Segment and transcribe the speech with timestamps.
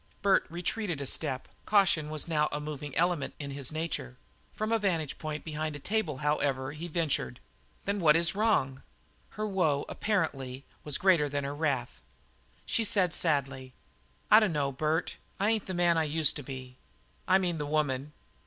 [0.23, 4.17] Bert retreated a step; caution was a moving element in his nature.
[4.51, 7.39] From a vantage point behind a table, however, he ventured:
[7.85, 8.81] "Then what is wrong?"
[9.37, 12.01] Her woe, apparently, was greater than her wrath.
[12.65, 13.73] She said sadly:
[14.31, 15.17] "I dunno, Bert.
[15.39, 16.77] I ain't the man I used to be
[17.27, 18.13] I mean, the woman."